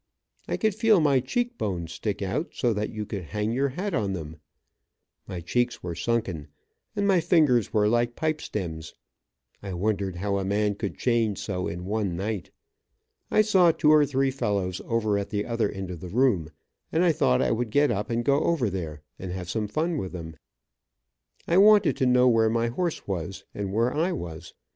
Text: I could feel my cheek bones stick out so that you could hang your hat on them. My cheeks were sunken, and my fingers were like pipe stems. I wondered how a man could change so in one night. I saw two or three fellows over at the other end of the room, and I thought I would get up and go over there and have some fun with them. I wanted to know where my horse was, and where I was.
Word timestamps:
I 0.47 0.57
could 0.57 0.73
feel 0.73 0.99
my 0.99 1.19
cheek 1.19 1.59
bones 1.59 1.91
stick 1.91 2.23
out 2.23 2.49
so 2.55 2.73
that 2.73 2.89
you 2.89 3.05
could 3.05 3.25
hang 3.25 3.51
your 3.51 3.69
hat 3.69 3.93
on 3.93 4.13
them. 4.13 4.37
My 5.27 5.41
cheeks 5.41 5.83
were 5.83 5.93
sunken, 5.93 6.47
and 6.95 7.07
my 7.07 7.19
fingers 7.19 7.71
were 7.71 7.87
like 7.87 8.15
pipe 8.15 8.41
stems. 8.41 8.95
I 9.61 9.75
wondered 9.75 10.15
how 10.15 10.39
a 10.39 10.43
man 10.43 10.73
could 10.73 10.97
change 10.97 11.37
so 11.37 11.67
in 11.67 11.85
one 11.85 12.15
night. 12.15 12.49
I 13.29 13.43
saw 13.43 13.69
two 13.71 13.91
or 13.91 14.03
three 14.07 14.31
fellows 14.31 14.81
over 14.85 15.19
at 15.19 15.29
the 15.29 15.45
other 15.45 15.69
end 15.69 15.91
of 15.91 15.99
the 15.99 16.09
room, 16.09 16.49
and 16.91 17.03
I 17.03 17.11
thought 17.11 17.39
I 17.39 17.51
would 17.51 17.69
get 17.69 17.91
up 17.91 18.09
and 18.09 18.25
go 18.25 18.39
over 18.43 18.71
there 18.71 19.03
and 19.19 19.31
have 19.31 19.51
some 19.51 19.67
fun 19.67 19.99
with 19.99 20.13
them. 20.13 20.35
I 21.47 21.57
wanted 21.59 21.95
to 21.97 22.07
know 22.07 22.27
where 22.27 22.49
my 22.49 22.69
horse 22.69 23.07
was, 23.07 23.45
and 23.53 23.71
where 23.71 23.93
I 23.93 24.13
was. 24.13 24.55